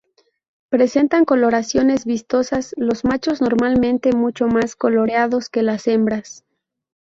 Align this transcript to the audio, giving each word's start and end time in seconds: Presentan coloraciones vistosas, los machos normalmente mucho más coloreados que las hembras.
Presentan 0.71 1.25
coloraciones 1.25 2.05
vistosas, 2.05 2.73
los 2.75 3.05
machos 3.05 3.39
normalmente 3.39 4.11
mucho 4.13 4.47
más 4.47 4.75
coloreados 4.75 5.47
que 5.49 5.61
las 5.61 5.85
hembras. 5.87 6.43